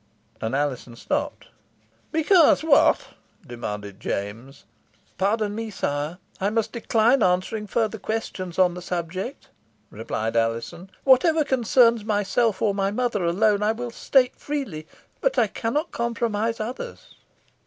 [0.33, 1.49] "Because" and Alizon stopped.
[2.11, 3.09] "Because what?"
[3.45, 4.65] demanded James.
[5.19, 9.49] "Pardon me, sire, I must decline answering further questions on the subject,"
[9.91, 10.89] replied Alizon.
[11.03, 14.87] "Whatever concerns myself or my mother alone, I will state freely,
[15.21, 17.13] but I cannot compromise others."